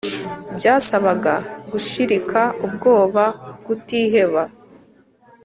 [0.57, 1.33] byasabaga
[1.71, 3.25] gushirika ubwoba
[3.65, 4.43] kutiheba